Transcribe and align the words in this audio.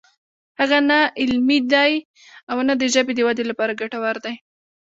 هغه 0.59 0.77
نه 0.89 0.99
علمي 1.21 1.59
دی 1.73 1.93
او 2.51 2.57
نه 2.67 2.73
هم 2.75 2.79
د 2.81 2.83
ژبې 2.93 3.13
د 3.15 3.19
ودې 3.27 3.43
لپاره 3.51 3.77
ګټور 3.81 4.15
دی 4.25 4.35